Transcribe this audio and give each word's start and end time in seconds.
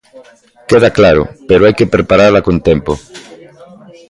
Queda 0.69 0.89
claro, 0.97 1.23
pero 1.47 1.61
hai 1.65 1.73
que 1.79 1.91
preparala 1.95 2.45
con 2.47 2.55
tempo. 2.69 2.93